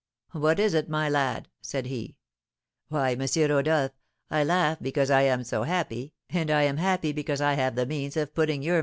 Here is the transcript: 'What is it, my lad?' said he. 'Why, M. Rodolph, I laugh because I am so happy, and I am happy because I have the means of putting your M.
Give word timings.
'What 0.31 0.59
is 0.59 0.73
it, 0.73 0.89
my 0.89 1.07
lad?' 1.07 1.47
said 1.61 1.85
he. 1.85 2.17
'Why, 2.89 3.11
M. 3.11 3.27
Rodolph, 3.47 3.91
I 4.31 4.43
laugh 4.43 4.79
because 4.81 5.11
I 5.11 5.21
am 5.21 5.43
so 5.43 5.61
happy, 5.61 6.13
and 6.31 6.49
I 6.49 6.63
am 6.63 6.77
happy 6.77 7.11
because 7.11 7.39
I 7.39 7.53
have 7.53 7.75
the 7.75 7.85
means 7.85 8.17
of 8.17 8.33
putting 8.33 8.63
your 8.63 8.77
M. 8.77 8.79